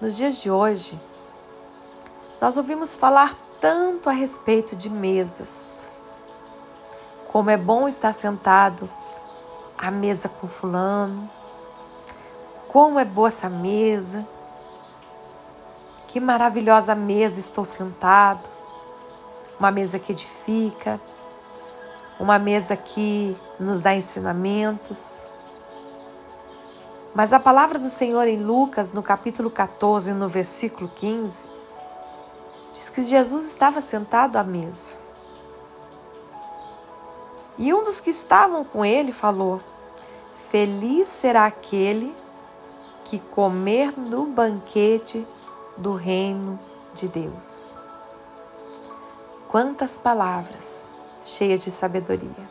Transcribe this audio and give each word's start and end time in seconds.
Nos 0.00 0.16
dias 0.16 0.36
de 0.36 0.48
hoje, 0.48 0.96
nós 2.40 2.56
ouvimos 2.56 2.94
falar 2.94 3.36
tanto 3.60 4.08
a 4.08 4.12
respeito 4.12 4.76
de 4.76 4.88
mesas. 4.88 5.90
Como 7.32 7.50
é 7.50 7.56
bom 7.56 7.88
estar 7.88 8.12
sentado 8.12 8.88
à 9.76 9.90
mesa 9.90 10.28
com 10.28 10.46
fulano. 10.46 11.28
Como 12.68 13.00
é 13.00 13.04
boa 13.04 13.26
essa 13.26 13.48
mesa. 13.48 14.24
Que 16.06 16.20
maravilhosa 16.20 16.94
mesa 16.94 17.40
estou 17.40 17.64
sentado. 17.64 18.48
Uma 19.58 19.72
mesa 19.72 19.98
que 19.98 20.12
edifica, 20.12 21.00
uma 22.20 22.38
mesa 22.38 22.76
que 22.76 23.36
nos 23.58 23.80
dá 23.80 23.96
ensinamentos. 23.96 25.27
Mas 27.18 27.32
a 27.32 27.40
palavra 27.40 27.80
do 27.80 27.88
Senhor 27.88 28.28
em 28.28 28.40
Lucas, 28.40 28.92
no 28.92 29.02
capítulo 29.02 29.50
14, 29.50 30.12
no 30.12 30.28
versículo 30.28 30.88
15, 30.88 31.48
diz 32.72 32.88
que 32.88 33.02
Jesus 33.02 33.46
estava 33.46 33.80
sentado 33.80 34.36
à 34.36 34.44
mesa. 34.44 34.92
E 37.58 37.74
um 37.74 37.82
dos 37.82 37.98
que 37.98 38.10
estavam 38.10 38.64
com 38.64 38.84
ele 38.84 39.10
falou: 39.10 39.60
Feliz 40.32 41.08
será 41.08 41.46
aquele 41.46 42.14
que 43.06 43.18
comer 43.18 43.98
no 43.98 44.26
banquete 44.26 45.26
do 45.76 45.94
reino 45.94 46.56
de 46.94 47.08
Deus. 47.08 47.82
Quantas 49.48 49.98
palavras 49.98 50.92
cheias 51.24 51.64
de 51.64 51.72
sabedoria. 51.72 52.48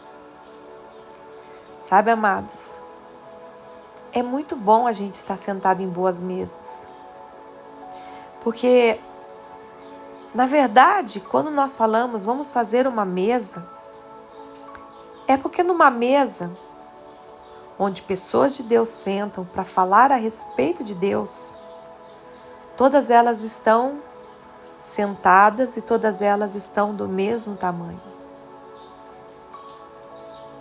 Sabe, 1.80 2.11
amados, 2.11 2.81
é 4.17 4.23
muito 4.23 4.55
bom 4.55 4.88
a 4.88 4.94
gente 4.94 5.13
estar 5.13 5.38
sentado 5.38 5.80
em 5.84 5.88
boas 5.88 6.20
mesas. 6.20 6.88
Porque, 8.44 8.99
na 10.33 10.47
verdade, 10.47 11.19
quando 11.19 11.52
nós 11.52 11.75
falamos 11.75 12.25
vamos 12.25 12.50
fazer 12.50 12.88
uma 12.88 13.05
mesa, 13.05 13.69
é 15.27 15.38
porque 15.38 15.61
numa 15.61 15.92
mesa 15.92 16.52
onde 17.77 18.02
pessoas 18.02 18.55
de 18.55 18.64
Deus 18.64 18.89
sentam 18.89 19.45
para 19.45 19.64
falar 19.64 20.11
a 20.11 20.16
respeito 20.16 20.83
de 20.83 20.95
Deus, 20.95 21.55
todas 22.75 23.11
elas 23.11 23.44
estão 23.44 24.02
sentadas 24.81 25.77
e 25.77 25.81
todas 25.83 26.23
elas 26.23 26.55
estão 26.55 26.92
do 26.95 27.08
mesmo 27.08 27.55
tamanho. 27.55 28.02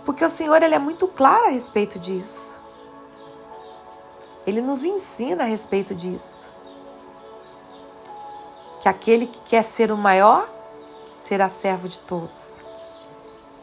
Porque 0.05 0.23
o 0.23 0.29
Senhor 0.29 0.61
ele 0.61 0.75
é 0.75 0.79
muito 0.79 1.07
claro 1.07 1.45
a 1.45 1.49
respeito 1.49 1.97
disso. 1.97 2.56
Ele 4.47 4.61
nos 4.61 4.85
ensina 4.85 5.43
a 5.43 5.45
respeito 5.45 5.93
disso. 5.93 6.49
Que 8.81 8.87
aquele 8.87 9.27
que 9.27 9.41
quer 9.41 9.63
ser 9.63 9.91
o 9.91 9.97
maior 9.97 10.49
será 11.19 11.49
servo 11.49 11.89
de 11.89 11.99
todos, 11.99 12.61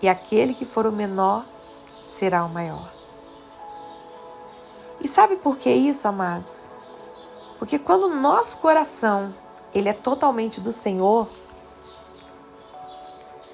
e 0.03 0.09
aquele 0.09 0.53
que 0.53 0.67
for 0.67 0.87
o 0.87 0.93
menor 0.93 1.47
será 2.05 2.45
o 2.45 2.49
maior. 2.49 2.93
E 5.01 5.09
sabe 5.09 5.37
por 5.37 5.57
que 5.57 5.71
isso, 5.71 6.07
amados? 6.07 6.71
Porque 7.59 7.79
quando 7.79 8.05
o 8.05 8.15
nosso 8.15 8.59
coração 8.59 9.35
ele 9.73 9.89
é 9.89 9.95
totalmente 9.95 10.61
do 10.61 10.71
Senhor, 10.71 11.29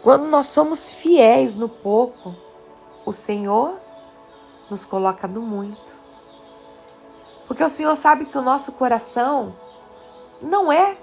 quando 0.02 0.24
nós 0.26 0.46
somos 0.48 0.90
fiéis 0.90 1.54
no 1.54 1.68
pouco, 1.68 2.34
o 3.04 3.12
Senhor 3.12 3.78
nos 4.68 4.84
coloca 4.84 5.28
no 5.28 5.42
muito. 5.42 5.99
Porque 7.50 7.64
o 7.64 7.68
Senhor 7.68 7.96
sabe 7.96 8.26
que 8.26 8.38
o 8.38 8.42
nosso 8.42 8.70
coração 8.70 9.52
não 10.40 10.70
é 10.70 10.96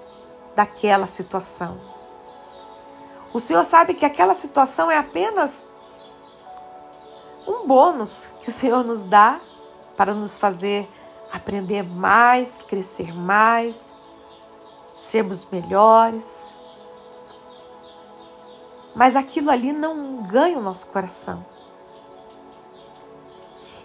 daquela 0.56 1.06
situação. 1.06 1.78
O 3.34 3.38
Senhor 3.38 3.62
sabe 3.64 3.92
que 3.92 4.06
aquela 4.06 4.34
situação 4.34 4.90
é 4.90 4.96
apenas 4.96 5.66
um 7.46 7.66
bônus 7.66 8.30
que 8.40 8.48
o 8.48 8.52
Senhor 8.52 8.82
nos 8.82 9.02
dá 9.02 9.42
para 9.94 10.14
nos 10.14 10.38
fazer 10.38 10.88
aprender 11.30 11.82
mais, 11.82 12.62
crescer 12.62 13.14
mais, 13.14 13.92
sermos 14.94 15.44
melhores. 15.44 16.50
Mas 18.94 19.16
aquilo 19.16 19.50
ali 19.50 19.70
não 19.70 20.22
ganha 20.22 20.56
o 20.56 20.62
nosso 20.62 20.86
coração. 20.86 21.57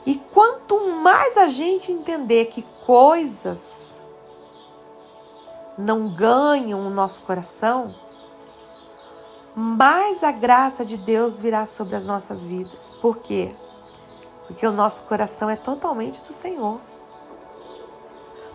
E 0.05 0.15
quanto 0.15 0.79
mais 0.97 1.37
a 1.37 1.47
gente 1.47 1.91
entender 1.91 2.45
que 2.45 2.61
coisas 2.85 4.01
não 5.77 6.09
ganham 6.09 6.85
o 6.85 6.89
nosso 6.89 7.21
coração, 7.21 7.95
mais 9.55 10.23
a 10.23 10.31
graça 10.31 10.83
de 10.83 10.97
Deus 10.97 11.39
virá 11.39 11.65
sobre 11.65 11.95
as 11.95 12.05
nossas 12.05 12.45
vidas. 12.45 12.91
Por 13.01 13.17
quê? 13.17 13.55
Porque 14.47 14.65
o 14.65 14.71
nosso 14.71 15.07
coração 15.07 15.49
é 15.49 15.55
totalmente 15.55 16.21
do 16.23 16.33
Senhor. 16.33 16.79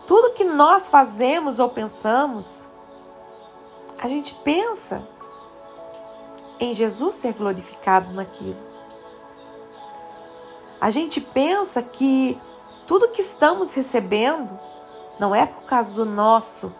Tudo 0.06 0.32
que 0.32 0.44
nós 0.44 0.88
fazemos 0.88 1.58
ou 1.58 1.68
pensamos, 1.68 2.66
a 3.98 4.08
gente 4.08 4.34
pensa 4.42 5.06
em 6.60 6.74
Jesus 6.74 7.14
ser 7.14 7.34
glorificado 7.34 8.12
naquilo. 8.12 8.67
A 10.80 10.90
gente 10.90 11.20
pensa 11.20 11.82
que 11.82 12.40
tudo 12.86 13.08
que 13.08 13.20
estamos 13.20 13.74
recebendo 13.74 14.58
não 15.18 15.34
é 15.34 15.44
por 15.44 15.64
causa 15.64 15.92
do 15.94 16.04
nosso 16.04 16.72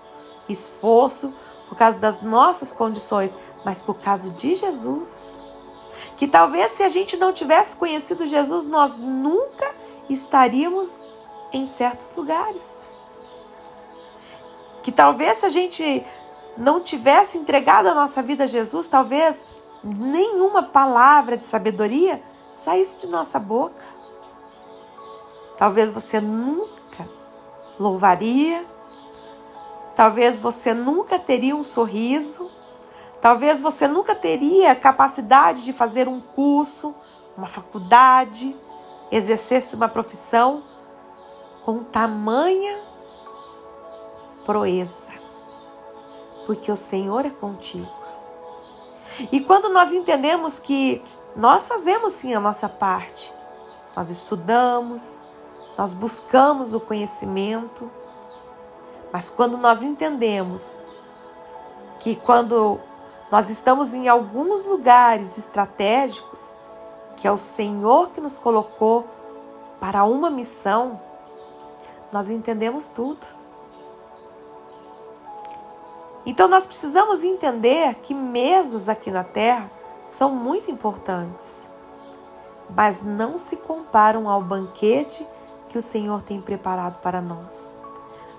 esforço, 0.49 1.35
por 1.69 1.77
causa 1.77 1.99
das 1.99 2.23
nossas 2.23 2.73
condições, 2.73 3.37
mas 3.65 3.83
por 3.83 3.95
causa 3.95 4.31
de 4.31 4.55
Jesus. 4.55 5.41
Que 6.17 6.27
talvez 6.27 6.73
se 6.73 6.83
a 6.83 6.89
gente 6.89 7.17
não 7.17 7.33
tivesse 7.33 7.77
conhecido 7.77 8.27
Jesus, 8.27 8.67
nós 8.67 8.99
nunca 8.99 9.75
estaríamos 10.09 11.05
em 11.53 11.67
certos 11.67 12.15
lugares. 12.17 12.93
Que 14.83 14.93
talvez 14.93 15.39
se 15.39 15.47
a 15.47 15.51
gente 15.51 16.05
não 16.57 16.81
tivesse 16.81 17.37
entregado 17.39 17.89
a 17.89 17.95
nossa 17.95 18.23
vida 18.23 18.45
a 18.45 18.47
Jesus, 18.47 18.89
talvez 18.89 19.47
nenhuma 19.83 20.63
palavra 20.63 21.37
de 21.37 21.45
sabedoria 21.45 22.23
saísse 22.59 22.99
de 22.99 23.07
nossa 23.07 23.39
boca. 23.39 23.85
Talvez 25.57 25.93
você 25.93 26.21
nunca 26.21 27.09
louvaria, 27.79 28.67
talvez 29.95 30.41
você 30.41 30.75
nunca 30.75 31.21
teria 31.21 31.55
um 31.55 31.63
sorriso, 31.63 32.51
talvez 33.23 33.61
você 33.61 33.87
nunca 33.87 34.13
teria 34.13 34.75
capacidade 34.75 35.63
de 35.63 35.73
fazer 35.73 36.09
um 36.09 36.21
curso, 36.21 36.95
uma 37.37 37.47
faculdade, 37.47 38.57
exercesse 39.13 39.77
uma 39.77 39.89
profissão 39.89 40.65
com 41.65 41.85
tamanha 41.85 42.81
proeza, 44.45 45.13
porque 46.45 46.73
o 46.73 46.77
Senhor 46.77 47.25
é 47.25 47.31
contigo. 47.31 47.99
E 49.31 49.41
quando 49.41 49.69
nós 49.69 49.93
entendemos 49.93 50.59
que 50.59 51.03
nós 51.39 51.69
fazemos 51.69 52.15
sim 52.15 52.35
a 52.35 52.41
nossa 52.41 52.69
parte. 52.69 53.33
Nós 53.95 54.11
estudamos, 54.11 55.23
nós 55.77 55.93
buscamos 55.93 56.75
o 56.75 56.81
conhecimento, 56.81 57.89
mas 59.13 59.31
quando 59.31 59.57
nós 59.57 59.81
entendemos 59.81 60.83
que 62.01 62.17
quando 62.17 62.81
nós 63.31 63.51
estamos 63.51 63.95
em 63.95 64.09
alguns 64.09 64.65
lugares 64.65 65.39
estratégicos, 65.39 66.59
que 67.17 67.29
é 67.29 67.31
o 67.31 67.39
Senhor 67.39 68.11
que 68.11 68.21
nos 68.21 68.37
colocou 68.37 69.07
para 69.79 70.03
uma 70.03 70.31
missão, 70.31 71.01
nós 72.11 72.31
entendemos 72.31 72.89
tudo. 72.89 73.25
Então 76.27 76.49
nós 76.49 76.67
precisamos 76.67 77.23
entender 77.23 77.95
que 78.03 78.13
mesas 78.13 78.89
aqui 78.89 79.13
na 79.13 79.23
terra 79.23 79.78
são 80.09 80.31
muito 80.31 80.71
importantes, 80.71 81.69
mas 82.75 83.03
não 83.03 83.37
se 83.37 83.57
comparam 83.57 84.29
ao 84.29 84.43
banquete 84.43 85.27
que 85.69 85.77
o 85.77 85.83
Senhor 85.83 86.23
tem 86.23 86.41
preparado 86.41 86.99
para 87.01 87.21
nós. 87.21 87.79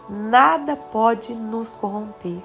Nada 0.09 0.75
pode 0.75 1.35
nos 1.35 1.71
corromper, 1.73 2.43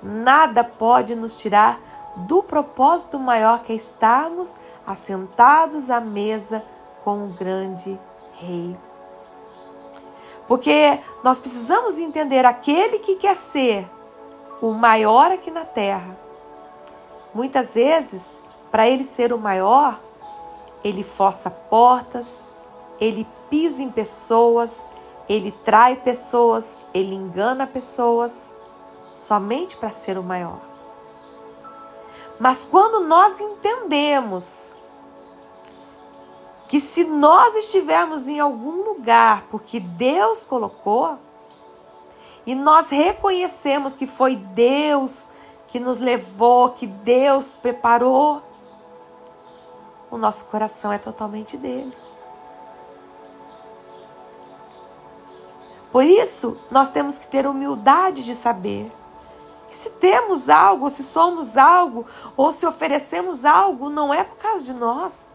nada 0.00 0.62
pode 0.62 1.16
nos 1.16 1.34
tirar 1.34 1.80
do 2.16 2.42
propósito 2.42 3.18
maior 3.18 3.62
que 3.64 3.72
é 3.72 3.76
estarmos 3.76 4.56
assentados 4.86 5.90
à 5.90 6.00
mesa 6.00 6.64
com 7.04 7.24
o 7.24 7.28
grande 7.28 7.98
Rei. 8.34 8.76
Porque 10.46 11.00
nós 11.24 11.40
precisamos 11.40 11.98
entender 11.98 12.44
aquele 12.44 13.00
que 13.00 13.16
quer 13.16 13.36
ser 13.36 13.90
o 14.62 14.72
maior 14.72 15.32
aqui 15.32 15.50
na 15.50 15.64
terra 15.64 16.25
Muitas 17.36 17.74
vezes, 17.74 18.40
para 18.70 18.88
ele 18.88 19.04
ser 19.04 19.30
o 19.30 19.36
maior, 19.36 20.00
ele 20.82 21.04
força 21.04 21.50
portas, 21.50 22.50
ele 22.98 23.28
pisa 23.50 23.82
em 23.82 23.90
pessoas, 23.90 24.88
ele 25.28 25.52
trai 25.52 25.96
pessoas, 25.96 26.80
ele 26.94 27.14
engana 27.14 27.66
pessoas, 27.66 28.56
somente 29.14 29.76
para 29.76 29.90
ser 29.90 30.16
o 30.16 30.22
maior. 30.22 30.58
Mas 32.40 32.64
quando 32.64 33.06
nós 33.06 33.38
entendemos 33.38 34.72
que 36.68 36.80
se 36.80 37.04
nós 37.04 37.54
estivermos 37.54 38.28
em 38.28 38.40
algum 38.40 38.82
lugar 38.82 39.44
porque 39.50 39.78
Deus 39.78 40.46
colocou, 40.46 41.18
e 42.46 42.54
nós 42.54 42.88
reconhecemos 42.88 43.94
que 43.94 44.06
foi 44.06 44.36
Deus 44.36 45.36
que 45.68 45.80
nos 45.80 45.98
levou, 45.98 46.70
que 46.70 46.86
Deus 46.86 47.54
preparou, 47.54 48.42
o 50.10 50.16
nosso 50.16 50.44
coração 50.46 50.92
é 50.92 50.98
totalmente 50.98 51.56
dele. 51.56 51.96
Por 55.90 56.04
isso, 56.04 56.56
nós 56.70 56.90
temos 56.90 57.18
que 57.18 57.26
ter 57.26 57.46
humildade 57.46 58.24
de 58.24 58.34
saber 58.34 58.92
que 59.68 59.76
se 59.76 59.90
temos 59.90 60.48
algo, 60.48 60.84
ou 60.84 60.90
se 60.90 61.02
somos 61.02 61.56
algo, 61.56 62.06
ou 62.36 62.52
se 62.52 62.66
oferecemos 62.66 63.44
algo, 63.44 63.88
não 63.88 64.12
é 64.12 64.22
por 64.22 64.36
causa 64.36 64.62
de 64.62 64.72
nós. 64.72 65.32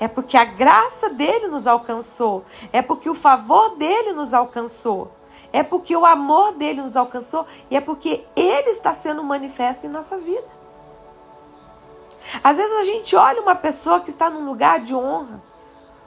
É 0.00 0.06
porque 0.06 0.36
a 0.36 0.44
graça 0.44 1.08
dele 1.10 1.48
nos 1.48 1.66
alcançou. 1.66 2.44
É 2.72 2.80
porque 2.80 3.10
o 3.10 3.14
favor 3.14 3.76
dele 3.76 4.12
nos 4.12 4.32
alcançou. 4.32 5.10
É 5.52 5.62
porque 5.62 5.96
o 5.96 6.04
amor 6.04 6.52
dele 6.52 6.82
nos 6.82 6.96
alcançou. 6.96 7.46
E 7.70 7.76
é 7.76 7.80
porque 7.80 8.24
ele 8.36 8.70
está 8.70 8.92
sendo 8.92 9.22
manifesto 9.22 9.86
em 9.86 9.90
nossa 9.90 10.18
vida. 10.18 10.58
Às 12.42 12.56
vezes 12.56 12.72
a 12.72 12.82
gente 12.82 13.16
olha 13.16 13.40
uma 13.40 13.54
pessoa 13.54 14.00
que 14.00 14.10
está 14.10 14.28
num 14.28 14.44
lugar 14.44 14.80
de 14.80 14.94
honra, 14.94 15.42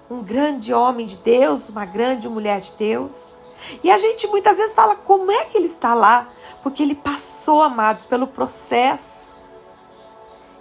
um 0.10 0.22
grande 0.22 0.74
homem 0.74 1.08
de 1.08 1.18
Deus, 1.18 1.70
uma 1.70 1.86
grande 1.86 2.30
mulher 2.30 2.62
de 2.62 2.72
Deus. 2.74 3.30
E 3.84 3.90
a 3.90 3.98
gente 3.98 4.28
muitas 4.28 4.58
vezes 4.58 4.76
fala 4.76 4.96
como 4.96 5.32
é 5.32 5.46
que 5.46 5.58
ele 5.58 5.66
está 5.66 5.94
lá? 5.94 6.30
Porque 6.62 6.84
ele 6.84 6.96
passou, 6.96 7.62
amados, 7.62 8.06
pelo 8.06 8.28
processo. 8.28 9.34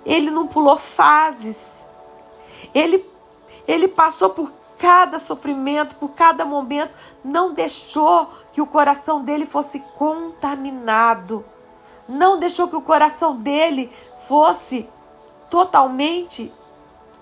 Ele 0.05 0.31
não 0.31 0.47
pulou 0.47 0.79
fases. 0.79 1.85
Ele, 2.75 3.05
ele 3.67 3.88
passou 3.88 4.31
por 4.31 4.50
cada 4.81 5.19
sofrimento, 5.19 5.94
por 5.97 6.12
cada 6.12 6.43
momento, 6.43 6.94
não 7.23 7.53
deixou 7.53 8.29
que 8.50 8.62
o 8.62 8.67
coração 8.67 9.23
dele 9.23 9.44
fosse 9.44 9.81
contaminado. 9.99 11.44
Não 12.09 12.38
deixou 12.38 12.67
que 12.67 12.75
o 12.75 12.81
coração 12.81 13.37
dele 13.37 13.93
fosse 14.27 14.88
totalmente 15.50 16.53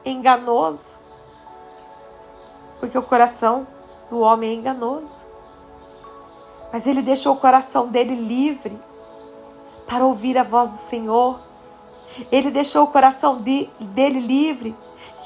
enganoso. 0.05 1.01
Porque 2.79 2.97
o 2.97 3.03
coração 3.03 3.67
do 4.09 4.21
homem 4.21 4.51
é 4.51 4.55
enganoso. 4.55 5.27
Mas 6.73 6.87
ele 6.87 7.03
deixou 7.03 7.35
o 7.35 7.41
coração 7.41 7.89
dele 7.89 8.15
livre 8.15 8.79
para 9.85 10.07
ouvir 10.07 10.39
a 10.39 10.45
voz 10.45 10.71
do 10.71 10.79
Senhor. 10.79 11.41
Ele 12.31 12.53
deixou 12.53 12.85
o 12.85 12.89
coração 12.89 13.43
de, 13.43 13.69
dele 13.81 14.21
livre 14.21 14.77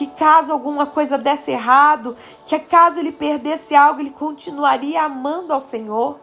que 0.03 0.07
caso 0.19 0.53
alguma 0.53 0.85
coisa 0.85 1.17
desse 1.17 1.53
errado, 1.53 2.17
que 2.45 2.59
caso 2.59 2.99
ele 2.99 3.13
perdesse 3.13 3.73
algo, 3.73 4.01
ele 4.01 4.11
continuaria 4.11 5.05
amando 5.05 5.53
ao 5.53 5.61
Senhor. 5.61 6.19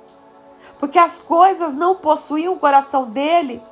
Porque 0.78 1.00
as 1.00 1.18
coisas 1.18 1.74
não 1.74 1.96
possuíam 1.96 2.54
o 2.54 2.60
coração 2.60 3.10
dele. 3.10 3.64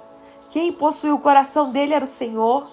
Quem 0.50 0.72
possuía 0.72 1.14
o 1.14 1.20
coração 1.20 1.72
dele 1.72 1.94
era 1.94 2.06
o 2.06 2.08
Senhor. 2.08 2.70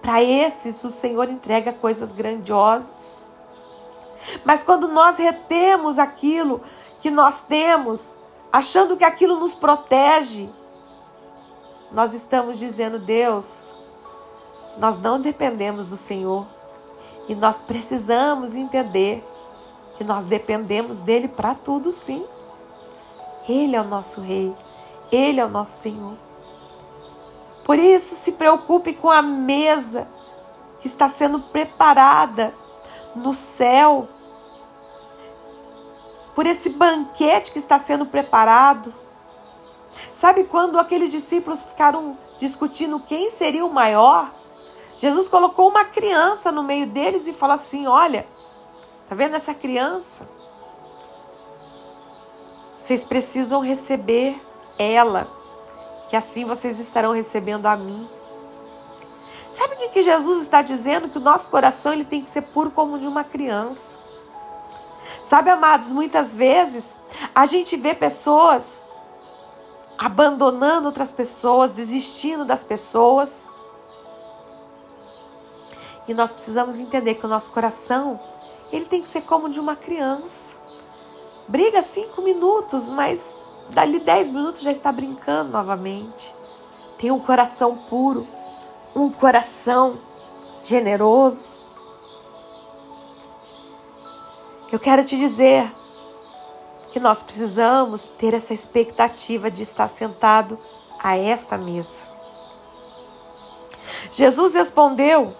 Para 0.00 0.22
esses, 0.22 0.82
o 0.82 0.88
Senhor 0.88 1.28
entrega 1.28 1.74
coisas 1.74 2.10
grandiosas. 2.10 3.22
Mas 4.42 4.62
quando 4.62 4.88
nós 4.88 5.18
retemos 5.18 5.98
aquilo 5.98 6.62
que 7.02 7.10
nós 7.10 7.42
temos, 7.42 8.16
achando 8.50 8.96
que 8.96 9.04
aquilo 9.04 9.38
nos 9.38 9.52
protege, 9.52 10.48
nós 11.90 12.14
estamos 12.14 12.58
dizendo, 12.58 12.98
Deus, 12.98 13.74
nós 14.78 14.98
não 14.98 15.20
dependemos 15.20 15.90
do 15.90 15.98
Senhor 15.98 16.46
e 17.28 17.34
nós 17.34 17.60
precisamos 17.60 18.56
entender 18.56 19.24
que 19.96 20.04
nós 20.04 20.26
dependemos 20.26 21.00
dele 21.00 21.28
para 21.28 21.54
tudo, 21.54 21.90
sim. 21.92 22.24
Ele 23.48 23.76
é 23.76 23.80
o 23.80 23.84
nosso 23.84 24.20
Rei, 24.20 24.54
ele 25.10 25.40
é 25.40 25.44
o 25.44 25.48
nosso 25.48 25.72
Senhor. 25.72 26.16
Por 27.64 27.78
isso, 27.78 28.14
se 28.14 28.32
preocupe 28.32 28.92
com 28.92 29.10
a 29.10 29.22
mesa 29.22 30.08
que 30.80 30.86
está 30.86 31.08
sendo 31.08 31.38
preparada 31.38 32.52
no 33.14 33.32
céu 33.32 34.08
por 36.34 36.46
esse 36.46 36.70
banquete 36.70 37.52
que 37.52 37.58
está 37.58 37.78
sendo 37.78 38.06
preparado. 38.06 38.92
Sabe 40.14 40.44
quando 40.44 40.78
aqueles 40.78 41.10
discípulos 41.10 41.64
ficaram 41.64 42.16
discutindo 42.38 42.98
quem 43.00 43.30
seria 43.30 43.64
o 43.64 43.72
maior? 43.72 44.32
Jesus 45.02 45.26
colocou 45.26 45.68
uma 45.68 45.84
criança 45.84 46.52
no 46.52 46.62
meio 46.62 46.86
deles 46.86 47.26
e 47.26 47.32
falou 47.32 47.54
assim: 47.54 47.88
Olha, 47.88 48.24
tá 49.08 49.16
vendo 49.16 49.34
essa 49.34 49.52
criança? 49.52 50.28
Vocês 52.78 53.02
precisam 53.02 53.60
receber 53.60 54.40
ela, 54.78 55.26
que 56.08 56.14
assim 56.14 56.44
vocês 56.44 56.78
estarão 56.78 57.10
recebendo 57.10 57.66
a 57.66 57.76
mim. 57.76 58.08
Sabe 59.50 59.74
o 59.74 59.90
que, 59.90 60.02
Jesus 60.02 60.40
está 60.40 60.62
dizendo? 60.62 61.08
Que 61.08 61.18
o 61.18 61.20
nosso 61.20 61.48
coração 61.48 61.92
ele 61.92 62.04
tem 62.04 62.22
que 62.22 62.28
ser 62.28 62.42
puro 62.42 62.70
como 62.70 62.94
o 62.94 62.98
de 63.00 63.08
uma 63.08 63.24
criança. 63.24 63.98
Sabe, 65.24 65.50
amados, 65.50 65.90
muitas 65.90 66.32
vezes 66.32 67.00
a 67.34 67.44
gente 67.44 67.76
vê 67.76 67.92
pessoas 67.92 68.84
abandonando 69.98 70.86
outras 70.86 71.10
pessoas, 71.10 71.74
desistindo 71.74 72.44
das 72.44 72.62
pessoas. 72.62 73.50
E 76.06 76.14
nós 76.14 76.32
precisamos 76.32 76.78
entender 76.78 77.14
que 77.14 77.26
o 77.26 77.28
nosso 77.28 77.50
coração, 77.50 78.18
ele 78.72 78.86
tem 78.86 79.00
que 79.00 79.08
ser 79.08 79.22
como 79.22 79.48
de 79.48 79.60
uma 79.60 79.76
criança. 79.76 80.54
Briga 81.46 81.82
cinco 81.82 82.22
minutos, 82.22 82.88
mas 82.88 83.36
dali 83.68 84.00
dez 84.00 84.30
minutos 84.30 84.62
já 84.62 84.70
está 84.70 84.90
brincando 84.90 85.52
novamente. 85.52 86.34
Tem 86.98 87.10
um 87.10 87.20
coração 87.20 87.76
puro, 87.76 88.26
um 88.94 89.10
coração 89.10 89.98
generoso. 90.64 91.58
Eu 94.70 94.78
quero 94.78 95.04
te 95.04 95.16
dizer 95.16 95.72
que 96.92 97.00
nós 97.00 97.22
precisamos 97.22 98.08
ter 98.08 98.34
essa 98.34 98.54
expectativa 98.54 99.50
de 99.50 99.62
estar 99.62 99.88
sentado 99.88 100.58
a 100.98 101.16
esta 101.16 101.58
mesa. 101.58 102.08
Jesus 104.10 104.54
respondeu 104.54 105.34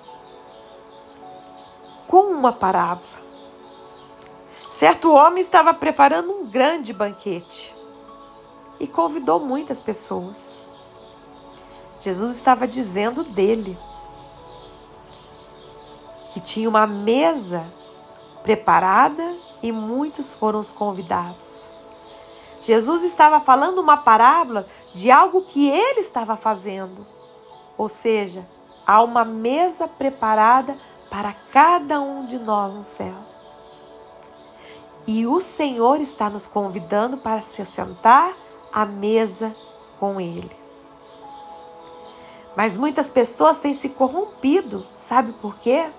com 2.12 2.30
uma 2.30 2.52
parábola. 2.52 3.22
Certo 4.68 5.14
homem 5.14 5.40
estava 5.40 5.72
preparando 5.72 6.30
um 6.30 6.46
grande 6.46 6.92
banquete 6.92 7.74
e 8.78 8.86
convidou 8.86 9.40
muitas 9.40 9.80
pessoas. 9.80 10.68
Jesus 12.00 12.36
estava 12.36 12.68
dizendo 12.68 13.24
dele 13.24 13.78
que 16.34 16.38
tinha 16.38 16.68
uma 16.68 16.86
mesa 16.86 17.72
preparada 18.42 19.34
e 19.62 19.72
muitos 19.72 20.34
foram 20.34 20.60
os 20.60 20.70
convidados. 20.70 21.70
Jesus 22.60 23.04
estava 23.04 23.40
falando 23.40 23.78
uma 23.78 23.96
parábola 23.96 24.66
de 24.92 25.10
algo 25.10 25.40
que 25.40 25.66
ele 25.66 26.00
estava 26.00 26.36
fazendo. 26.36 27.06
Ou 27.78 27.88
seja, 27.88 28.46
há 28.86 29.02
uma 29.02 29.24
mesa 29.24 29.88
preparada 29.88 30.76
para 31.12 31.32
cada 31.52 32.00
um 32.00 32.26
de 32.26 32.38
nós 32.38 32.74
no 32.74 32.82
céu. 32.82 33.14
E 35.06 35.26
o 35.26 35.40
Senhor 35.40 36.00
está 36.00 36.28
nos 36.28 36.46
convidando 36.46 37.18
para 37.18 37.42
se 37.42 37.64
sentar 37.66 38.34
à 38.72 38.84
mesa 38.84 39.54
com 40.00 40.18
Ele. 40.18 40.50
Mas 42.56 42.76
muitas 42.76 43.10
pessoas 43.10 43.60
têm 43.60 43.74
se 43.74 43.90
corrompido, 43.90 44.86
sabe 44.94 45.32
por 45.32 45.56
quê? 45.58 45.90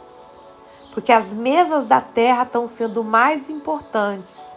porque 0.93 1.11
as 1.11 1.33
mesas 1.33 1.85
da 1.85 1.99
terra 1.99 2.43
estão 2.43 2.67
sendo 2.67 3.03
mais 3.03 3.49
importantes 3.49 4.55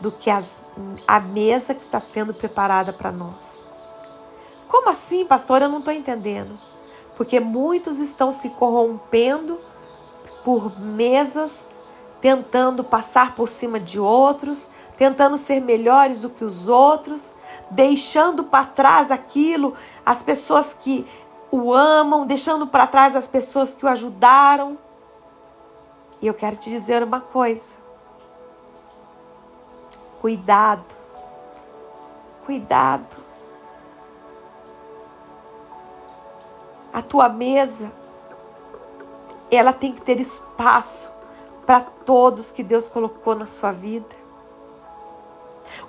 do 0.00 0.10
que 0.10 0.28
as, 0.28 0.64
a 1.06 1.20
mesa 1.20 1.74
que 1.74 1.82
está 1.82 2.00
sendo 2.00 2.34
preparada 2.34 2.92
para 2.92 3.12
nós. 3.12 3.70
Como 4.66 4.90
assim, 4.90 5.24
pastor? 5.24 5.62
Eu 5.62 5.68
não 5.68 5.78
estou 5.78 5.94
entendendo. 5.94 6.58
Porque 7.16 7.38
muitos 7.38 8.00
estão 8.00 8.32
se 8.32 8.50
corrompendo 8.50 9.60
por 10.44 10.78
mesas, 10.78 11.68
tentando 12.20 12.84
passar 12.84 13.34
por 13.34 13.48
cima 13.48 13.80
de 13.80 13.98
outros, 13.98 14.68
tentando 14.96 15.36
ser 15.36 15.60
melhores 15.60 16.20
do 16.20 16.28
que 16.28 16.44
os 16.44 16.68
outros, 16.68 17.34
deixando 17.70 18.44
para 18.44 18.66
trás 18.66 19.10
aquilo, 19.10 19.74
as 20.04 20.22
pessoas 20.22 20.74
que 20.74 21.06
o 21.50 21.72
amam, 21.72 22.26
deixando 22.26 22.66
para 22.66 22.86
trás 22.86 23.16
as 23.16 23.26
pessoas 23.26 23.74
que 23.74 23.84
o 23.84 23.88
ajudaram. 23.88 24.78
E 26.20 26.26
eu 26.26 26.34
quero 26.34 26.56
te 26.56 26.68
dizer 26.68 27.02
uma 27.02 27.20
coisa. 27.20 27.74
Cuidado, 30.20 30.84
cuidado. 32.44 33.16
A 36.92 37.00
tua 37.00 37.28
mesa, 37.28 37.90
ela 39.56 39.72
tem 39.72 39.92
que 39.92 40.00
ter 40.00 40.20
espaço 40.20 41.10
para 41.66 41.80
todos 41.82 42.50
que 42.50 42.62
Deus 42.62 42.88
colocou 42.88 43.34
na 43.34 43.46
sua 43.46 43.72
vida. 43.72 44.20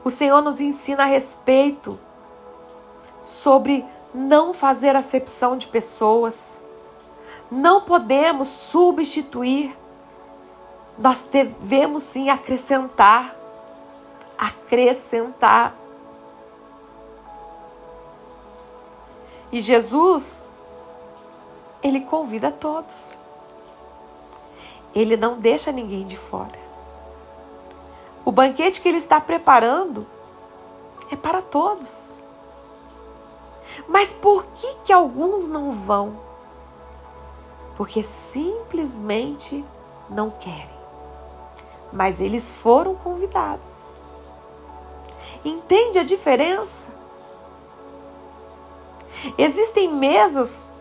O 0.03 0.09
Senhor 0.09 0.41
nos 0.41 0.59
ensina 0.61 1.03
a 1.03 1.07
respeito 1.07 1.99
sobre 3.21 3.85
não 4.13 4.53
fazer 4.53 4.95
acepção 4.95 5.57
de 5.57 5.67
pessoas. 5.67 6.59
Não 7.49 7.81
podemos 7.81 8.47
substituir. 8.47 9.77
Nós 10.97 11.21
devemos 11.31 12.03
sim 12.03 12.29
acrescentar. 12.29 13.35
Acrescentar. 14.37 15.75
E 19.51 19.61
Jesus, 19.61 20.45
ele 21.83 22.01
convida 22.01 22.49
todos. 22.49 23.17
Ele 24.93 25.15
não 25.15 25.39
deixa 25.39 25.71
ninguém 25.71 26.05
de 26.05 26.17
fora. 26.17 26.59
O 28.23 28.31
banquete 28.31 28.81
que 28.81 28.87
ele 28.87 28.97
está 28.97 29.19
preparando 29.19 30.05
é 31.09 31.15
para 31.15 31.41
todos. 31.41 32.19
Mas 33.87 34.11
por 34.11 34.45
que 34.47 34.75
que 34.85 34.93
alguns 34.93 35.47
não 35.47 35.71
vão? 35.71 36.19
Porque 37.75 38.03
simplesmente 38.03 39.65
não 40.09 40.29
querem. 40.29 40.81
Mas 41.91 42.21
eles 42.21 42.55
foram 42.55 42.95
convidados. 42.95 43.91
Entende 45.43 45.99
a 45.99 46.03
diferença? 46.03 46.89
Existem 49.37 49.91
mesas 49.93 50.71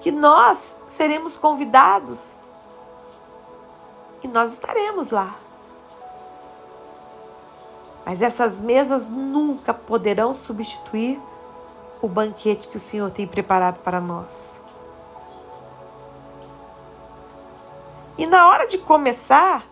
que 0.00 0.10
nós 0.10 0.76
seremos 0.86 1.36
convidados 1.36 2.41
e 4.22 4.28
nós 4.28 4.52
estaremos 4.52 5.10
lá. 5.10 5.36
Mas 8.04 8.20
essas 8.20 8.60
mesas 8.60 9.08
nunca 9.08 9.72
poderão 9.72 10.34
substituir 10.34 11.20
o 12.00 12.08
banquete 12.08 12.68
que 12.68 12.76
o 12.76 12.80
Senhor 12.80 13.10
tem 13.10 13.26
preparado 13.26 13.78
para 13.78 14.00
nós. 14.00 14.60
E 18.18 18.26
na 18.26 18.48
hora 18.48 18.66
de 18.66 18.78
começar, 18.78 19.64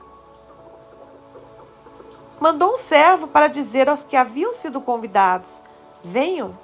mandou 2.38 2.72
um 2.72 2.76
servo 2.76 3.26
para 3.28 3.48
dizer 3.48 3.88
aos 3.88 4.02
que 4.02 4.16
haviam 4.16 4.52
sido 4.52 4.80
convidados: 4.80 5.60
Venham, 6.02 6.56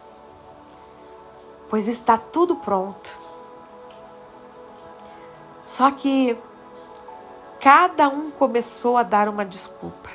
pois 1.69 1.88
está 1.88 2.16
tudo 2.16 2.57
pronto. 2.57 3.26
Só 5.62 5.90
que 5.90 6.38
cada 7.66 8.08
um 8.08 8.30
começou 8.30 8.96
a 8.96 9.02
dar 9.02 9.28
uma 9.28 9.44
desculpa. 9.44 10.08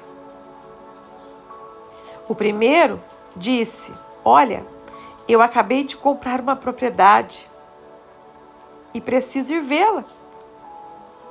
O 2.29 2.34
primeiro 2.34 3.03
disse: 3.36 3.93
Olha, 4.24 4.65
eu 5.27 5.41
acabei 5.41 5.84
de 5.84 5.98
comprar 5.98 6.39
uma 6.39 6.55
propriedade 6.55 7.51
e 8.93 9.01
preciso 9.01 9.53
ir 9.53 9.60
vê-la. 9.60 10.05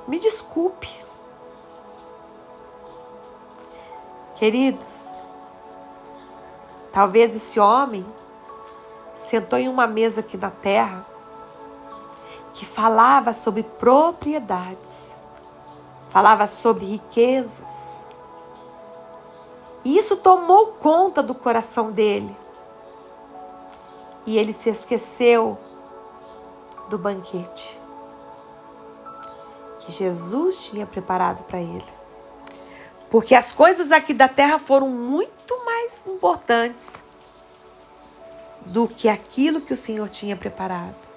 Me 0.07 0.19
desculpe. 0.19 0.95
Queridos, 4.35 5.19
talvez 6.93 7.35
esse 7.35 7.59
homem 7.59 8.05
sentou 9.17 9.57
em 9.57 9.67
uma 9.67 9.87
mesa 9.87 10.19
aqui 10.19 10.37
na 10.37 10.51
terra 10.51 11.03
que 12.53 12.63
falava 12.63 13.33
sobre 13.33 13.63
propriedades, 13.63 15.19
falava 16.11 16.45
sobre 16.45 16.85
riquezas, 16.85 18.05
e 19.83 19.97
isso 19.97 20.17
tomou 20.17 20.73
conta 20.73 21.23
do 21.23 21.33
coração 21.33 21.91
dele. 21.91 22.35
E 24.25 24.37
ele 24.37 24.53
se 24.53 24.69
esqueceu 24.69 25.57
do 26.87 26.97
banquete 26.97 27.79
que 29.79 29.91
Jesus 29.91 30.65
tinha 30.65 30.85
preparado 30.85 31.43
para 31.43 31.59
ele. 31.59 31.83
Porque 33.09 33.33
as 33.33 33.51
coisas 33.51 33.91
aqui 33.91 34.13
da 34.13 34.27
terra 34.27 34.59
foram 34.59 34.87
muito 34.87 35.65
mais 35.65 36.05
importantes 36.05 37.03
do 38.63 38.87
que 38.87 39.09
aquilo 39.09 39.59
que 39.59 39.73
o 39.73 39.75
Senhor 39.75 40.07
tinha 40.07 40.37
preparado. 40.37 41.09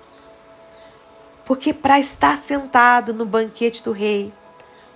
Porque 1.45 1.75
para 1.75 2.01
estar 2.01 2.39
sentado 2.39 3.13
no 3.13 3.27
banquete 3.27 3.83
do 3.83 3.93
rei, 3.93 4.33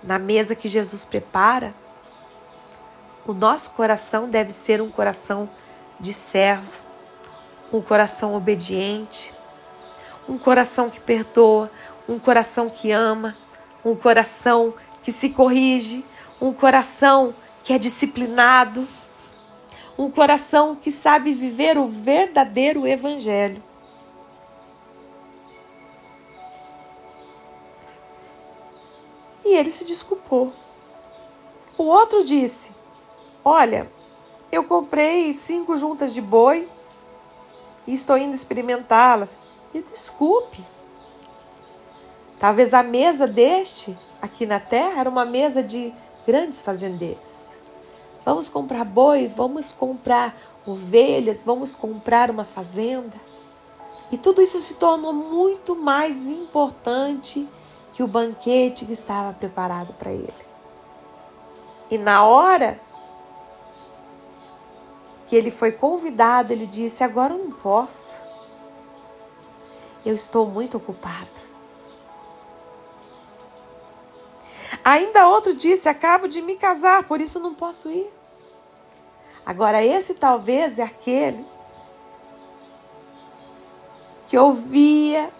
na 0.03 0.17
mesa 0.17 0.55
que 0.55 0.67
Jesus 0.67 1.05
prepara, 1.05 1.73
o 3.25 3.33
nosso 3.33 3.71
coração 3.71 4.29
deve 4.29 4.51
ser 4.51 4.81
um 4.81 4.89
coração 4.89 5.49
de 5.99 6.13
servo, 6.13 6.81
um 7.71 7.81
coração 7.81 8.33
obediente, 8.33 9.33
um 10.27 10.37
coração 10.37 10.89
que 10.89 10.99
perdoa, 10.99 11.69
um 12.07 12.17
coração 12.17 12.69
que 12.69 12.91
ama, 12.91 13.37
um 13.83 13.95
coração 13.95 14.73
que 15.03 15.11
se 15.11 15.29
corrige, 15.29 16.05
um 16.41 16.53
coração 16.53 17.35
que 17.63 17.73
é 17.73 17.77
disciplinado, 17.77 18.87
um 19.97 20.09
coração 20.09 20.75
que 20.75 20.91
sabe 20.91 21.33
viver 21.33 21.77
o 21.77 21.85
verdadeiro 21.85 22.87
evangelho. 22.87 23.61
E 29.49 29.55
ele 29.55 29.71
se 29.71 29.83
desculpou. 29.83 30.53
O 31.75 31.85
outro 31.85 32.23
disse: 32.23 32.71
Olha, 33.43 33.91
eu 34.51 34.63
comprei 34.63 35.33
cinco 35.33 35.75
juntas 35.75 36.13
de 36.13 36.21
boi 36.21 36.69
e 37.87 37.95
estou 37.95 38.15
indo 38.15 38.35
experimentá-las. 38.35 39.39
Me 39.73 39.81
desculpe. 39.81 40.63
Talvez 42.39 42.75
a 42.75 42.83
mesa 42.83 43.25
deste 43.25 43.97
aqui 44.21 44.45
na 44.45 44.59
terra 44.59 44.99
era 44.99 45.09
uma 45.09 45.25
mesa 45.25 45.63
de 45.63 45.91
grandes 46.27 46.61
fazendeiros. 46.61 47.57
Vamos 48.23 48.49
comprar 48.49 48.85
boi, 48.85 49.33
vamos 49.35 49.71
comprar 49.71 50.37
ovelhas, 50.63 51.43
vamos 51.43 51.73
comprar 51.73 52.29
uma 52.29 52.45
fazenda. 52.45 53.19
E 54.11 54.17
tudo 54.17 54.43
isso 54.43 54.59
se 54.59 54.75
tornou 54.75 55.11
muito 55.11 55.75
mais 55.75 56.27
importante 56.27 57.49
que 57.99 58.03
o 58.03 58.07
banquete 58.07 58.85
que 58.85 58.93
estava 58.93 59.33
preparado 59.33 59.93
para 59.95 60.09
ele. 60.09 60.33
E 61.91 61.97
na 61.97 62.23
hora 62.23 62.79
que 65.25 65.35
ele 65.35 65.51
foi 65.51 65.73
convidado, 65.73 66.53
ele 66.53 66.65
disse: 66.65 67.03
Agora 67.03 67.33
eu 67.33 67.37
não 67.37 67.51
posso. 67.51 68.21
Eu 70.05 70.15
estou 70.15 70.47
muito 70.47 70.77
ocupado. 70.77 71.41
Ainda 74.81 75.27
outro 75.27 75.53
disse: 75.53 75.89
Acabo 75.89 76.29
de 76.29 76.41
me 76.41 76.55
casar, 76.55 77.03
por 77.03 77.19
isso 77.19 77.37
não 77.41 77.53
posso 77.53 77.91
ir. 77.91 78.09
Agora, 79.45 79.83
esse 79.83 80.13
talvez 80.13 80.79
é 80.79 80.83
aquele 80.83 81.45
que 84.25 84.37
ouvia, 84.37 85.33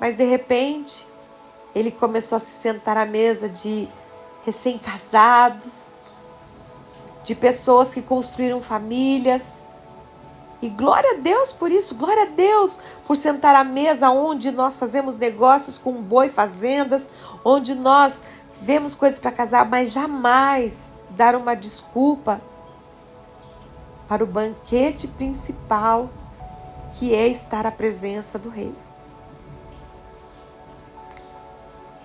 mas 0.00 0.16
de 0.16 0.24
repente 0.24 1.06
ele 1.74 1.90
começou 1.90 2.36
a 2.36 2.40
se 2.40 2.52
sentar 2.52 2.96
à 2.96 3.04
mesa 3.04 3.48
de 3.48 3.88
recém-casados, 4.44 5.98
de 7.22 7.34
pessoas 7.34 7.92
que 7.92 8.00
construíram 8.00 8.60
famílias. 8.62 9.64
E 10.62 10.70
glória 10.70 11.12
a 11.12 11.20
Deus 11.20 11.52
por 11.52 11.70
isso, 11.70 11.94
glória 11.94 12.22
a 12.22 12.26
Deus 12.26 12.78
por 13.06 13.16
sentar 13.16 13.54
à 13.54 13.62
mesa 13.62 14.08
onde 14.10 14.50
nós 14.50 14.78
fazemos 14.78 15.18
negócios 15.18 15.76
com 15.76 15.92
boi 16.00 16.30
fazendas, 16.30 17.10
onde 17.44 17.74
nós 17.74 18.22
vemos 18.62 18.94
coisas 18.94 19.18
para 19.18 19.30
casar, 19.30 19.68
mas 19.68 19.92
jamais 19.92 20.92
dar 21.10 21.34
uma 21.34 21.54
desculpa 21.54 22.40
para 24.08 24.24
o 24.24 24.26
banquete 24.26 25.08
principal, 25.08 26.08
que 26.92 27.14
é 27.14 27.26
estar 27.26 27.66
à 27.66 27.70
presença 27.70 28.38
do 28.38 28.48
rei. 28.48 28.72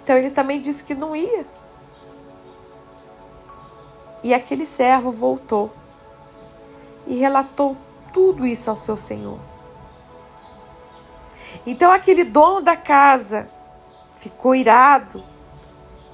Então 0.04 0.16
ele 0.16 0.32
também 0.32 0.60
disse 0.60 0.84
que 0.84 0.96
não 0.96 1.16
ia. 1.16 1.46
E 4.24 4.34
aquele 4.34 4.66
servo 4.66 5.12
voltou 5.12 5.72
e 7.08 7.16
relatou 7.16 7.78
tudo 8.14 8.46
isso 8.46 8.70
ao 8.70 8.78
seu 8.78 8.98
senhor. 8.98 9.40
Então 11.66 11.92
aquele 11.92 12.24
dono 12.24 12.62
da 12.62 12.76
casa 12.76 13.50
ficou 14.12 14.56
irado 14.56 15.24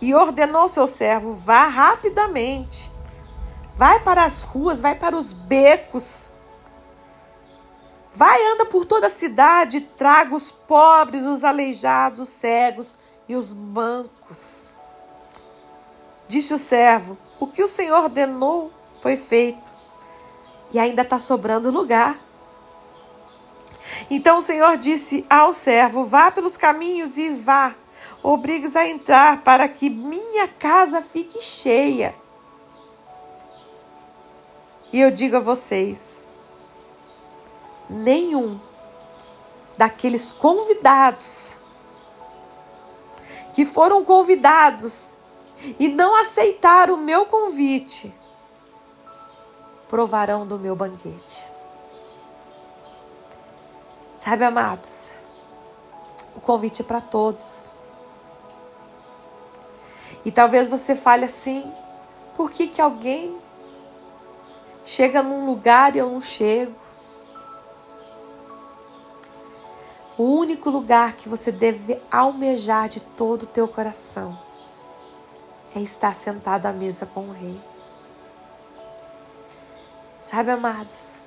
e 0.01 0.13
ordenou 0.13 0.63
ao 0.63 0.69
seu 0.69 0.87
servo: 0.87 1.33
vá 1.33 1.67
rapidamente, 1.67 2.91
vai 3.75 3.99
para 4.01 4.25
as 4.25 4.41
ruas, 4.41 4.81
vai 4.81 4.95
para 4.95 5.15
os 5.15 5.31
becos, 5.31 6.31
vai, 8.13 8.41
anda 8.53 8.65
por 8.65 8.85
toda 8.85 9.07
a 9.07 9.11
cidade, 9.11 9.81
traga 9.81 10.35
os 10.35 10.49
pobres, 10.49 11.25
os 11.25 11.43
aleijados, 11.43 12.19
os 12.21 12.29
cegos 12.29 12.97
e 13.27 13.35
os 13.35 13.53
mancos. 13.53 14.71
Disse 16.27 16.53
o 16.53 16.57
servo: 16.57 17.17
o 17.39 17.47
que 17.47 17.63
o 17.63 17.67
Senhor 17.67 18.03
ordenou 18.03 18.71
foi 19.01 19.15
feito, 19.15 19.71
e 20.73 20.79
ainda 20.79 21.01
está 21.01 21.19
sobrando 21.19 21.71
lugar. 21.71 22.19
Então 24.09 24.37
o 24.37 24.41
Senhor 24.41 24.77
disse 24.77 25.25
ao 25.29 25.53
servo: 25.53 26.03
Vá 26.03 26.31
pelos 26.31 26.57
caminhos 26.57 27.17
e 27.17 27.29
vá 27.29 27.75
obrigue-os 28.23 28.75
a 28.75 28.87
entrar 28.87 29.43
para 29.43 29.67
que 29.69 29.89
minha 29.89 30.47
casa 30.47 31.01
fique 31.01 31.41
cheia. 31.41 32.13
E 34.91 34.99
eu 34.99 35.11
digo 35.11 35.37
a 35.37 35.41
vocês: 35.41 36.27
nenhum 37.89 38.59
daqueles 39.77 40.31
convidados 40.31 41.57
que 43.57 43.65
foram 43.65 44.05
convidados 44.05 45.17
e 45.79 45.87
não 45.87 46.15
aceitaram 46.15 46.93
o 46.93 46.97
meu 46.97 47.25
convite 47.25 48.13
provarão 49.89 50.45
do 50.45 50.59
meu 50.59 50.75
banquete. 50.75 51.49
Sabe, 54.13 54.45
amados, 54.45 55.11
o 56.35 56.39
convite 56.39 56.83
é 56.83 56.85
para 56.85 57.01
todos. 57.01 57.71
E 60.23 60.31
talvez 60.31 60.69
você 60.69 60.95
fale 60.95 61.25
assim: 61.25 61.73
por 62.35 62.51
que, 62.51 62.67
que 62.67 62.79
alguém 62.79 63.35
chega 64.85 65.23
num 65.23 65.47
lugar 65.47 65.95
e 65.95 65.97
eu 65.97 66.11
não 66.11 66.21
chego? 66.21 66.75
O 70.17 70.23
único 70.23 70.71
lugar 70.71 71.13
que 71.13 71.29
você 71.29 71.51
deve 71.51 72.01
almejar 72.11 72.89
de 72.89 72.99
todo 72.99 73.43
o 73.43 73.47
teu 73.47 73.67
coração 73.67 74.37
é 75.75 75.79
estar 75.79 76.15
sentado 76.15 76.65
à 76.65 76.73
mesa 76.73 77.05
com 77.05 77.27
o 77.27 77.31
Rei. 77.31 77.61
Sabe, 80.19 80.49
amados, 80.49 81.19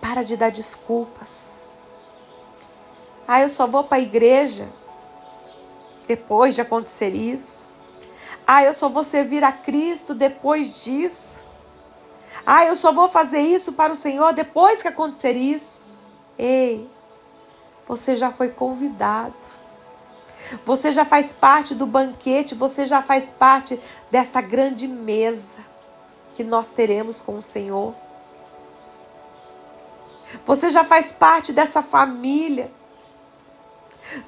para 0.00 0.22
de 0.22 0.38
dar 0.38 0.50
desculpas. 0.50 1.62
Ah, 3.28 3.42
eu 3.42 3.48
só 3.50 3.66
vou 3.66 3.84
para 3.84 3.98
a 3.98 4.00
igreja 4.00 4.68
depois 6.06 6.54
de 6.54 6.62
acontecer 6.62 7.10
isso. 7.10 7.68
Ah, 8.46 8.64
eu 8.64 8.72
só 8.72 8.88
vou 8.88 9.04
servir 9.04 9.44
a 9.44 9.52
Cristo 9.52 10.14
depois 10.14 10.82
disso. 10.82 11.44
Ah, 12.44 12.64
eu 12.64 12.74
só 12.74 12.90
vou 12.90 13.08
fazer 13.08 13.40
isso 13.40 13.72
para 13.74 13.92
o 13.92 13.96
Senhor 13.96 14.32
depois 14.32 14.82
que 14.82 14.88
acontecer 14.88 15.36
isso. 15.36 15.86
Ei, 16.36 16.90
você 17.86 18.16
já 18.16 18.30
foi 18.30 18.48
convidado. 18.50 19.34
Você 20.64 20.90
já 20.90 21.04
faz 21.04 21.32
parte 21.32 21.74
do 21.74 21.86
banquete, 21.86 22.54
você 22.54 22.84
já 22.84 23.00
faz 23.00 23.30
parte 23.30 23.80
desta 24.10 24.40
grande 24.40 24.88
mesa 24.88 25.58
que 26.34 26.42
nós 26.42 26.70
teremos 26.70 27.20
com 27.20 27.38
o 27.38 27.42
Senhor. 27.42 27.94
Você 30.44 30.70
já 30.70 30.84
faz 30.84 31.12
parte 31.12 31.52
dessa 31.52 31.82
família 31.82 32.70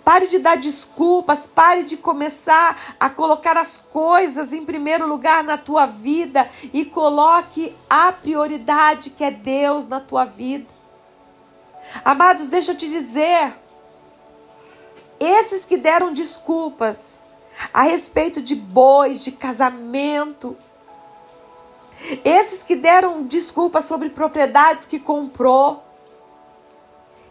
Pare 0.04 0.26
de 0.28 0.38
dar 0.38 0.56
desculpas, 0.56 1.46
pare 1.46 1.82
de 1.82 1.96
começar 1.96 2.94
a 2.98 3.10
colocar 3.10 3.56
as 3.56 3.76
coisas 3.76 4.52
em 4.52 4.64
primeiro 4.64 5.06
lugar 5.06 5.42
na 5.42 5.58
tua 5.58 5.86
vida 5.86 6.48
e 6.72 6.84
coloque 6.84 7.76
a 7.88 8.12
prioridade 8.12 9.10
que 9.10 9.24
é 9.24 9.30
Deus 9.30 9.88
na 9.88 10.00
tua 10.00 10.24
vida. 10.24 10.73
Amados, 12.04 12.48
deixa 12.48 12.72
eu 12.72 12.76
te 12.76 12.88
dizer, 12.88 13.54
esses 15.20 15.64
que 15.64 15.76
deram 15.76 16.12
desculpas 16.12 17.26
a 17.72 17.82
respeito 17.82 18.42
de 18.42 18.54
bois, 18.54 19.22
de 19.22 19.32
casamento, 19.32 20.56
esses 22.24 22.62
que 22.62 22.76
deram 22.76 23.22
desculpas 23.22 23.84
sobre 23.84 24.10
propriedades 24.10 24.84
que 24.84 24.98
comprou, 24.98 25.82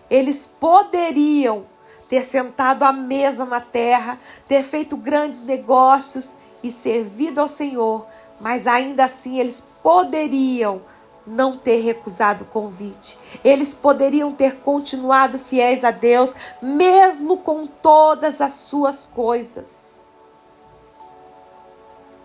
eles 0.10 0.46
poderiam 0.46 1.66
ter 2.08 2.24
sentado 2.24 2.84
à 2.84 2.94
mesa 2.94 3.46
na 3.46 3.60
terra, 3.60 4.20
ter 4.48 4.64
feito 4.64 4.96
grandes 4.96 5.42
negócios 5.42 6.36
e 6.62 6.72
servido 6.72 7.42
ao 7.42 7.48
Senhor, 7.48 8.06
mas 8.40 8.68
ainda 8.68 9.06
assim 9.06 9.40
eles 9.40 9.64
poderiam 9.82 10.82
não 11.26 11.58
ter 11.58 11.78
recusado 11.78 12.44
o 12.44 12.48
convite. 12.48 13.18
Eles 13.44 13.74
poderiam 13.74 14.34
ter 14.34 14.58
continuado 14.58 15.40
fiéis 15.40 15.84
a 15.84 15.92
Deus, 15.92 16.34
mesmo 16.62 17.38
com 17.38 17.66
todas 17.66 18.42
as 18.42 18.54
suas 18.54 19.06
coisas. 19.06 20.02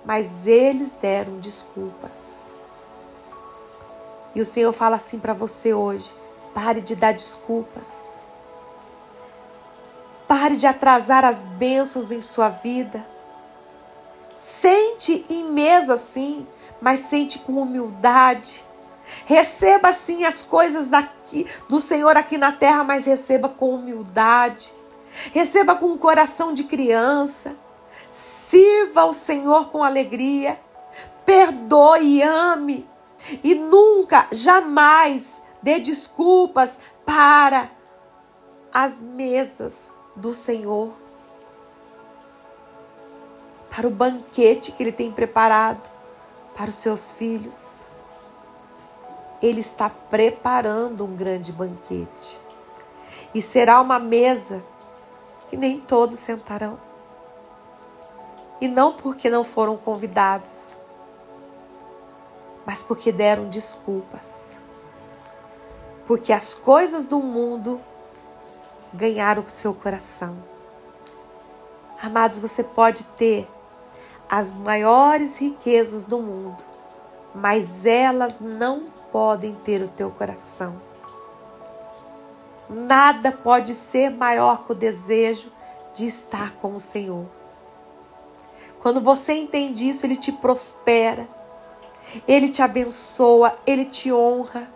Mas 0.05 0.47
eles 0.47 0.93
deram 0.95 1.39
desculpas. 1.39 2.55
E 4.35 4.41
o 4.41 4.47
Senhor 4.47 4.73
fala 4.73 4.97
assim 4.97 5.19
para 5.19 5.33
você 5.33 5.73
hoje: 5.75 6.15
pare 6.55 6.81
de 6.81 6.95
dar 6.95 7.13
desculpas. 7.13 8.27
Pare 10.27 10.57
de 10.57 10.67
atrasar 10.67 11.25
as 11.25 11.45
bênçãos 11.45 12.11
em 12.11 12.21
sua 12.21 12.49
vida. 12.49 13.07
Sente 14.35 15.25
em 15.29 15.45
mesa 15.45 15.95
assim, 15.95 16.47
mas 16.81 17.01
sente 17.01 17.39
com 17.39 17.61
humildade. 17.61 18.65
Receba 19.25 19.93
sim 19.93 20.25
as 20.25 20.43
coisas 20.43 20.89
daqui, 20.89 21.47
do 21.69 21.81
Senhor 21.81 22.17
aqui 22.17 22.37
na 22.37 22.53
terra, 22.53 22.85
mas 22.85 23.05
receba 23.05 23.49
com 23.49 23.75
humildade. 23.75 24.73
Receba 25.33 25.75
com 25.75 25.87
um 25.87 25.99
coração 25.99 26.53
de 26.53 26.65
criança. 26.65 27.57
Sirva 28.11 29.03
ao 29.03 29.13
Senhor 29.13 29.69
com 29.69 29.83
alegria. 29.83 30.59
Perdoe 31.25 32.19
e 32.19 32.23
ame. 32.23 32.89
E 33.43 33.55
nunca, 33.55 34.27
jamais 34.31 35.43
dê 35.63 35.81
desculpas 35.81 36.79
para 37.05 37.71
as 38.73 39.01
mesas 39.01 39.93
do 40.15 40.35
Senhor, 40.35 40.93
para 43.71 43.87
o 43.87 43.91
banquete 43.91 44.73
que 44.73 44.83
Ele 44.83 44.93
tem 44.93 45.11
preparado 45.11 45.91
para 46.57 46.71
os 46.71 46.77
seus 46.77 47.13
filhos. 47.13 47.89
Ele 49.41 49.61
está 49.61 49.89
preparando 49.89 51.05
um 51.05 51.15
grande 51.15 51.53
banquete. 51.53 52.41
E 53.35 53.43
será 53.43 53.81
uma 53.81 53.99
mesa 53.99 54.65
que 55.49 55.57
nem 55.57 55.81
todos 55.81 56.19
sentarão. 56.19 56.79
E 58.61 58.67
não 58.67 58.93
porque 58.93 59.31
não 59.31 59.45
foram 59.45 59.77
convidados, 59.77 60.77
mas 62.67 62.83
porque 62.83 63.13
deram 63.13 63.49
desculpas. 63.49 64.61
Porque 66.07 66.33
as 66.33 66.55
coisas 66.55 67.07
do 67.07 67.21
mundo 67.21 67.81
ganhar 68.93 69.39
o 69.39 69.45
seu 69.49 69.73
coração. 69.75 70.37
Amados, 72.03 72.39
você 72.39 72.63
pode 72.63 73.05
ter 73.05 73.49
as 74.29 74.53
maiores 74.53 75.39
riquezas 75.39 76.05
do 76.05 76.19
mundo, 76.19 76.63
mas 77.35 77.87
elas 77.87 78.39
não 78.41 78.87
podem 79.13 79.55
ter 79.55 79.83
o 79.83 79.89
teu 79.89 80.11
coração. 80.11 80.81
Nada 82.69 83.33
pode 83.33 83.73
ser 83.75 84.11
maior 84.11 84.65
que 84.65 84.73
o 84.73 84.75
desejo 84.75 85.51
de 85.95 86.07
estar 86.07 86.55
com 86.57 86.75
o 86.75 86.81
Senhor. 86.81 87.27
Quando 88.81 89.01
você 89.01 89.33
entende 89.33 89.89
isso, 89.89 90.05
Ele 90.07 90.17
te 90.17 90.31
prospera, 90.31 91.27
Ele 92.27 92.49
te 92.49 92.63
abençoa, 92.63 93.57
Ele 93.67 93.85
te 93.85 94.13
honra. 94.13 94.69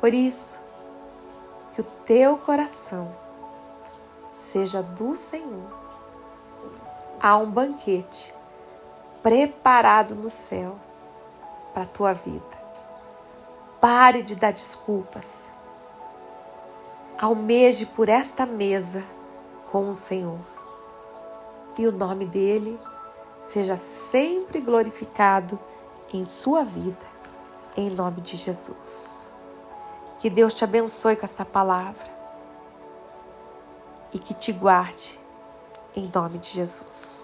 Por 0.00 0.12
isso, 0.12 0.60
que 1.72 1.80
o 1.80 1.84
teu 2.04 2.36
coração 2.36 3.14
seja 4.34 4.82
do 4.82 5.16
Senhor. 5.16 5.72
Há 7.20 7.36
um 7.36 7.50
banquete 7.50 8.34
preparado 9.22 10.14
no 10.14 10.28
céu 10.28 10.78
para 11.74 11.82
a 11.82 11.86
tua 11.86 12.12
vida. 12.14 12.64
Pare 13.80 14.22
de 14.22 14.36
dar 14.36 14.52
desculpas. 14.52 15.52
Almeje 17.18 17.84
por 17.84 18.08
esta 18.08 18.46
mesa 18.46 19.04
com 19.70 19.90
o 19.90 19.96
Senhor. 19.96 20.38
E 21.76 21.86
o 21.86 21.92
nome 21.92 22.24
dele 22.24 22.80
seja 23.40 23.76
sempre 23.76 24.60
glorificado 24.60 25.58
em 26.12 26.24
sua 26.24 26.64
vida, 26.64 27.04
em 27.76 27.90
nome 27.90 28.20
de 28.20 28.36
Jesus. 28.36 29.30
Que 30.20 30.30
Deus 30.30 30.54
te 30.54 30.64
abençoe 30.64 31.16
com 31.16 31.24
esta 31.24 31.44
palavra 31.44 32.08
e 34.12 34.18
que 34.18 34.32
te 34.32 34.52
guarde 34.52 35.20
em 35.96 36.10
nome 36.14 36.38
de 36.38 36.50
Jesus. 36.50 37.23